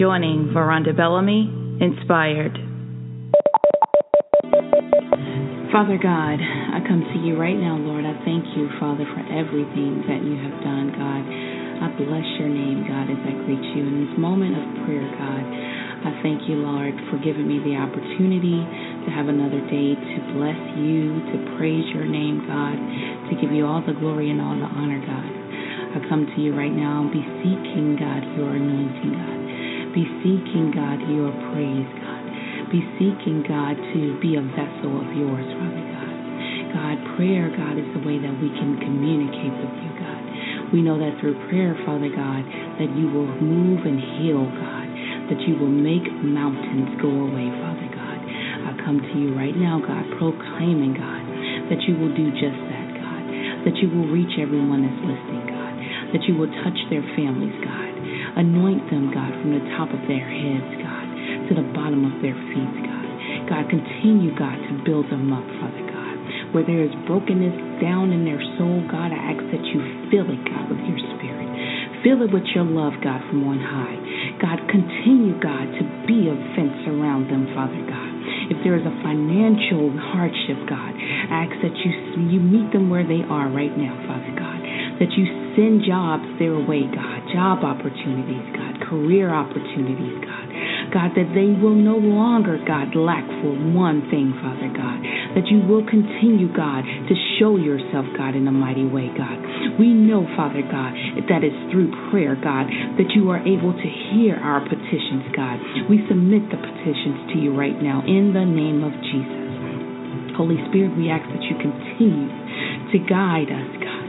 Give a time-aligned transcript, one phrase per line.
[0.00, 1.44] joining Veronda Bellamy
[1.76, 2.56] Inspired.
[5.68, 8.08] Father God, I come to you right now, Lord.
[8.08, 11.22] I thank you, Father, for everything that you have done, God.
[11.84, 15.44] I bless your name, God, as I greet you in this moment of prayer, God.
[16.08, 18.56] I thank you, Lord, for giving me the opportunity
[19.04, 22.76] to have another day to bless you, to praise your name, God,
[23.28, 25.28] to give you all the glory and all the honor, God.
[25.92, 29.39] I come to you right now and be seeking, God, your anointing, God.
[29.90, 32.22] Be seeking, God, your praise, God.
[32.70, 36.14] Be seeking, God, to be a vessel of yours, Father God.
[36.70, 40.22] God, prayer, God, is the way that we can communicate with you, God.
[40.70, 42.42] We know that through prayer, Father God,
[42.78, 44.86] that you will move and heal, God,
[45.34, 48.18] that you will make mountains go away, Father God.
[48.22, 51.22] I come to you right now, God, proclaiming, God,
[51.74, 53.22] that you will do just that, God,
[53.66, 55.60] that you will reach everyone that's listening, God
[56.12, 57.89] that you will touch their families, God.
[58.40, 61.06] Anoint them, God, from the top of their heads, God,
[61.44, 63.06] to the bottom of their feet, God.
[63.52, 66.16] God, continue, God, to build them up, Father God.
[66.56, 70.40] Where there is brokenness down in their soul, God, I ask that you fill it,
[70.48, 71.52] God, with your spirit.
[72.00, 74.00] Fill it with your love, God, from on high.
[74.40, 78.12] God, continue, God, to be a fence around them, Father God.
[78.56, 81.92] If there is a financial hardship, God, I ask that you
[82.24, 84.64] you meet them where they are right now, Father God.
[84.96, 90.46] That you Send jobs their way, God, job opportunities, God, career opportunities, God.
[90.90, 94.98] God, that they will no longer, God, lack for one thing, Father God.
[95.38, 99.38] That you will continue, God, to show yourself, God, in a mighty way, God.
[99.78, 100.92] We know, Father God,
[101.30, 102.66] that it's through prayer, God,
[102.98, 105.62] that you are able to hear our petitions, God.
[105.86, 110.34] We submit the petitions to you right now in the name of Jesus.
[110.34, 112.26] Holy Spirit, we ask that you continue
[112.90, 114.00] to guide us, God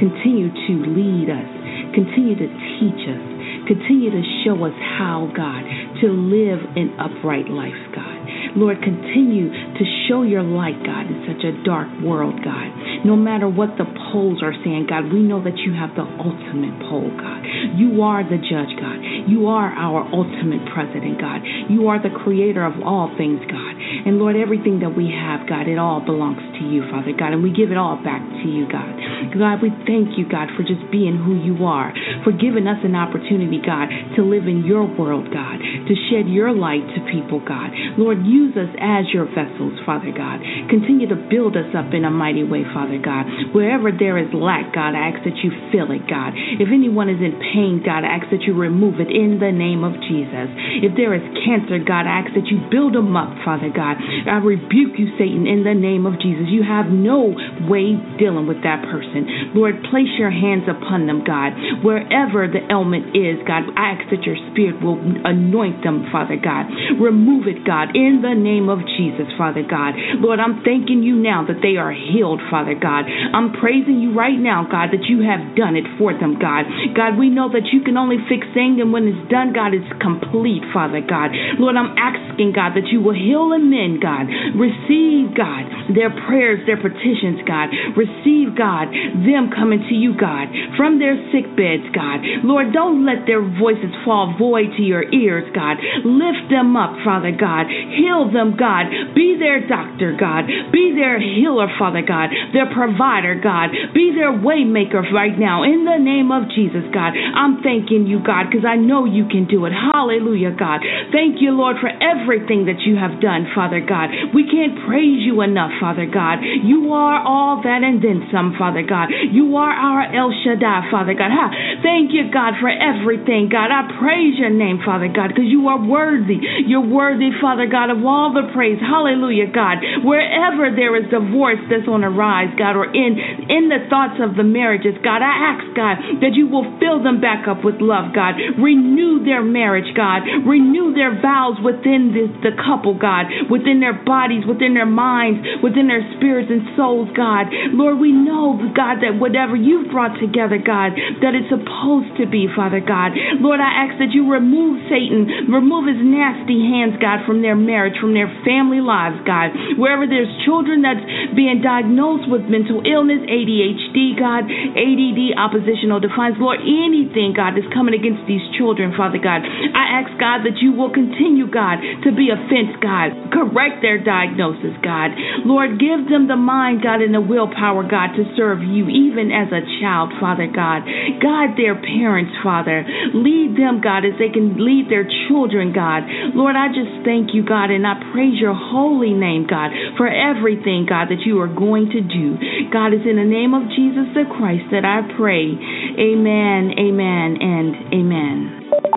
[0.00, 1.59] Continue to lead us.
[1.94, 3.24] Continue to teach us.
[3.66, 5.62] Continue to show us how, God,
[6.02, 8.18] to live an upright life, God.
[8.56, 12.68] Lord, continue to show your light, God, in such a dark world, God.
[13.04, 16.76] No matter what the polls are saying, God, we know that you have the ultimate
[16.88, 17.40] poll, God.
[17.76, 18.98] You are the judge, God.
[19.28, 21.40] You are our ultimate president, God.
[21.68, 23.74] You are the creator of all things, God.
[24.04, 27.42] And Lord, everything that we have, God, it all belongs to you, Father God, and
[27.42, 28.92] we give it all back to you, God.
[29.36, 31.92] God, we thank you, God, for just being who you are,
[32.24, 36.52] for giving us an opportunity, God, to live in your world, God, to shed your
[36.52, 37.70] light to people, God.
[37.96, 40.40] Lord, use us as your vessels, Father God.
[40.68, 43.54] Continue to build us up in a mighty way, Father God.
[43.54, 46.34] Wherever there is lack, God, I ask that you fill it, God.
[46.34, 49.84] If anyone is in pain, God, I ask that you remove it in the name
[49.84, 50.48] of Jesus.
[50.82, 54.00] If there is cancer, God, I ask that you build them up, Father God.
[54.00, 56.48] I rebuke you, Satan, in the name of Jesus.
[56.48, 57.36] You have no
[57.68, 59.52] way dealing with that person person.
[59.54, 61.52] Lord, place your hands upon them, God.
[61.82, 66.66] Wherever the ailment is, God, I ask that your spirit will anoint them, Father God.
[67.00, 69.94] Remove it, God, in the name of Jesus, Father God.
[70.20, 73.04] Lord, I'm thanking you now that they are healed, Father God.
[73.06, 76.64] I'm praising you right now, God, that you have done it for them, God.
[76.96, 79.86] God, we know that you can only fix things, and when it's done, God, it's
[80.00, 81.30] complete, Father God.
[81.60, 84.26] Lord, I'm asking, God, that you will heal and mend, God.
[84.56, 87.68] Receive, God, their prayers, their petitions, God.
[87.94, 88.88] Receive, God,
[89.26, 92.24] them coming to you, God, from their sick beds, God.
[92.46, 95.76] Lord, don't let their voices fall void to your ears, God.
[96.04, 97.66] Lift them up, Father God.
[97.68, 98.86] Heal them, God.
[99.14, 100.46] Be their doctor, God.
[100.72, 102.30] Be their healer, Father God.
[102.54, 103.70] Their provider, God.
[103.94, 105.62] Be their waymaker right now.
[105.62, 107.12] In the name of Jesus, God.
[107.14, 109.72] I'm thanking you, God, because I know you can do it.
[109.72, 110.80] Hallelujah, God.
[111.12, 114.10] Thank you, Lord, for everything that you have done, Father God.
[114.34, 116.42] We can't praise you enough, Father God.
[116.42, 119.10] You are all that and then some, Father God.
[119.10, 121.30] You are our El Shaddai, Father God.
[121.30, 121.46] Ha.
[121.82, 123.70] Thank you, God, for everything, God.
[123.70, 126.38] I praise your name, Father God, because you are worthy.
[126.66, 128.78] You're worthy, Father God, of all the praise.
[128.80, 129.78] Hallelujah, God.
[130.04, 133.16] Wherever there is divorce that's on the rise, God, or in
[133.48, 137.24] in the thoughts of the marriages, God, I ask, God, that you will fill them
[137.24, 138.36] back up with love, God.
[138.60, 140.28] Renew their marriage, God.
[140.44, 145.88] Renew their vows within the, the couple, God, within their bodies, within their minds, within
[145.88, 147.48] their spirits and souls, God.
[147.72, 150.92] Lord, we know, God, that whatever you've brought together, God,
[151.24, 153.16] that it's supposed to be, Father God.
[153.40, 157.96] Lord, I ask that you remove Satan, remove his nasty hands, God, from their marriage,
[157.96, 159.54] from their family lives, God.
[159.80, 166.58] Wherever there's children that's being diagnosed with mental illness, ADHD, God, ADD, oppositional defiance, Lord,
[166.60, 169.46] anything, God, that's coming against these children, Father God.
[169.46, 173.30] I ask, God, that you will continue, God, to be a fence, God.
[173.30, 175.14] Correct their diagnosis, God.
[175.46, 179.48] Lord, give them the mind, God, and the willpower, God, to serve you, even as
[179.54, 180.82] a child, Father God.
[181.22, 182.82] Guide their parents, Father.
[183.14, 186.02] Lead them, God, as they can lead their children, God.
[186.34, 190.86] Lord, I just thank you, God, and I praise your holy name, God, for everything,
[190.88, 192.39] God, that you are going to do.
[192.72, 195.52] God, it's in the name of Jesus the Christ that I pray.
[195.98, 198.89] Amen, amen, and amen.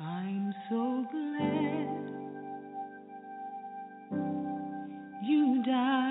[0.00, 1.88] I'm so glad
[5.24, 6.07] you died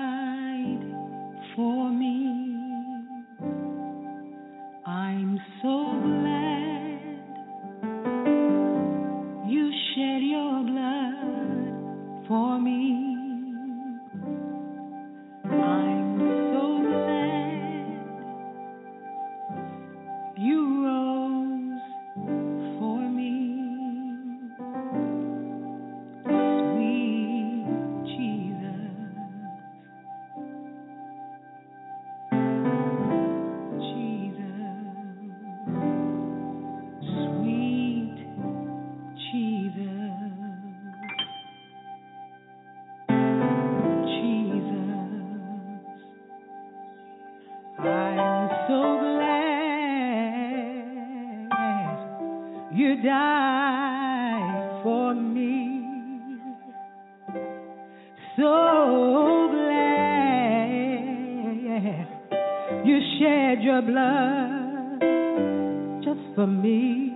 [66.34, 67.12] for me.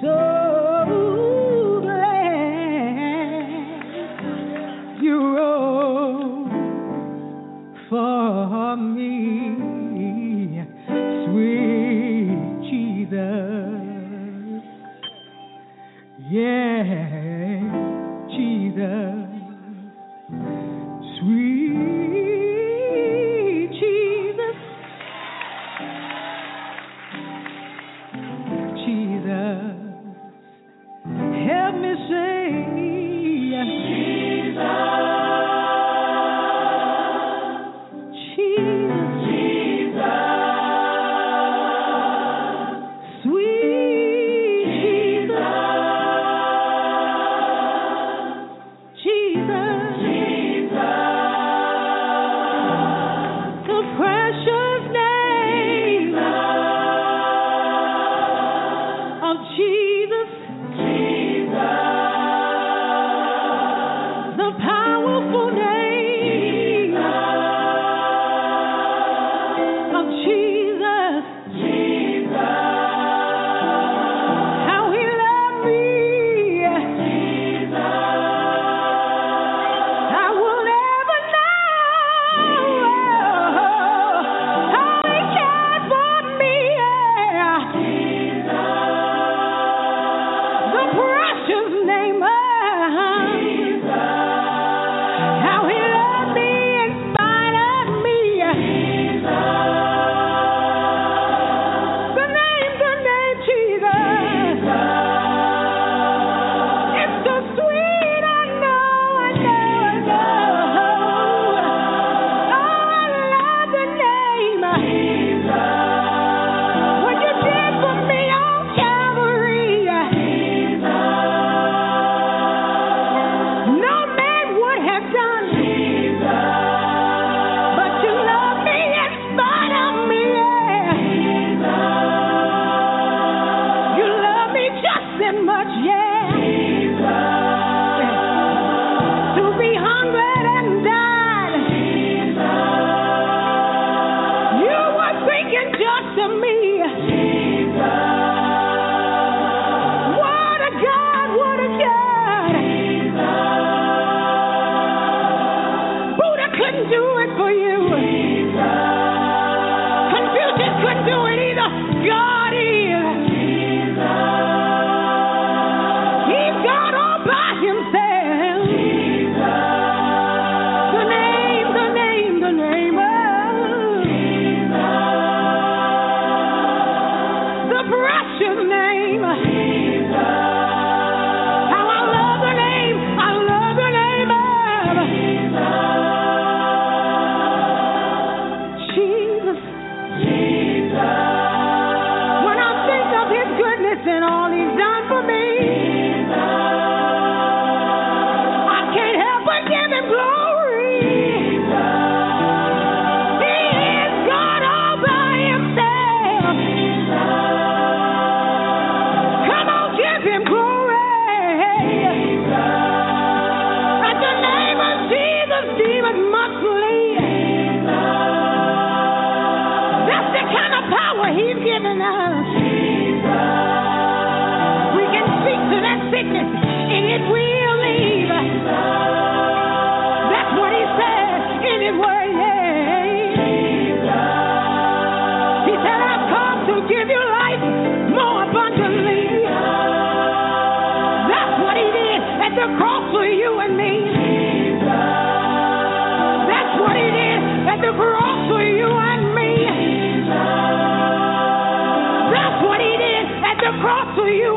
[0.00, 0.41] So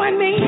[0.06, 0.45] on me.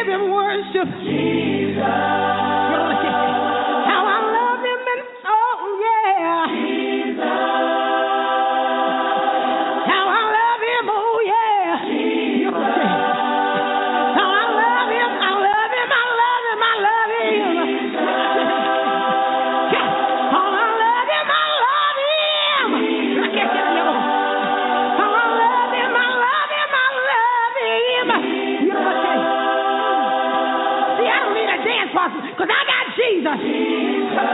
[0.00, 0.88] give him worship.
[1.04, 2.69] Jesus.
[31.90, 33.38] is because I got Jesus.
[33.42, 34.30] Jesus.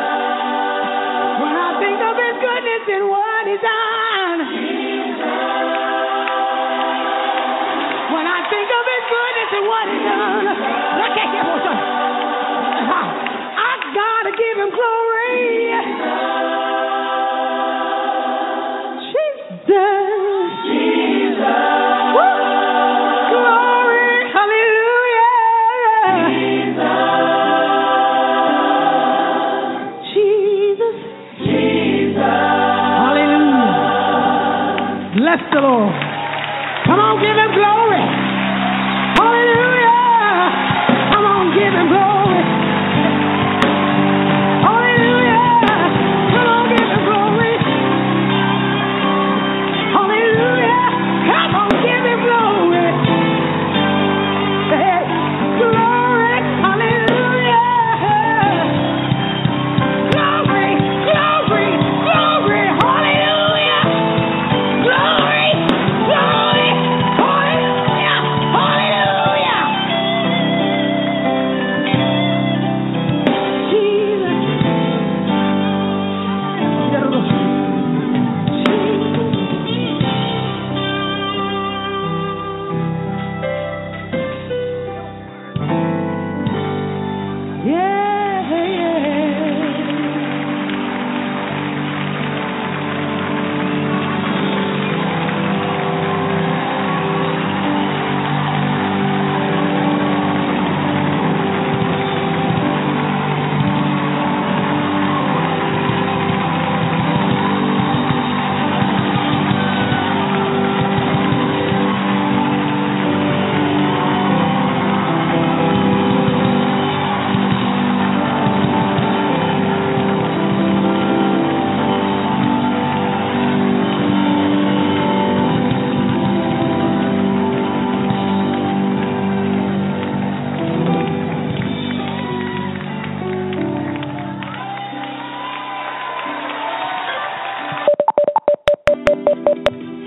[1.41, 4.41] When I think of his goodness and what he's done.
[4.61, 5.86] Jesus.
[35.27, 35.91] Bless the Lord.
[36.87, 37.99] Come on, give him glory.
[39.19, 40.55] Hallelujah.
[41.11, 42.56] Come on, give him glory.